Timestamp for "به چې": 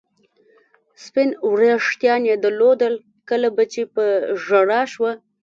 3.55-3.81